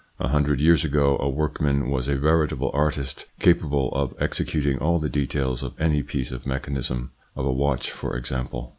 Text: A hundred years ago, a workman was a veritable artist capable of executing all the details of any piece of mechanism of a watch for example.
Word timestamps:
A 0.19 0.29
hundred 0.29 0.59
years 0.59 0.83
ago, 0.83 1.15
a 1.19 1.29
workman 1.29 1.87
was 1.91 2.07
a 2.07 2.15
veritable 2.15 2.71
artist 2.73 3.27
capable 3.39 3.89
of 3.93 4.15
executing 4.19 4.79
all 4.79 4.97
the 4.97 5.09
details 5.09 5.61
of 5.61 5.79
any 5.79 6.01
piece 6.01 6.31
of 6.31 6.47
mechanism 6.47 7.11
of 7.35 7.45
a 7.45 7.51
watch 7.53 7.91
for 7.91 8.17
example. 8.17 8.69